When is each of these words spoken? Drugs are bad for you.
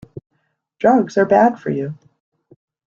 Drugs 0.79 1.15
are 1.19 1.27
bad 1.27 1.59
for 1.59 1.69
you. 1.69 1.95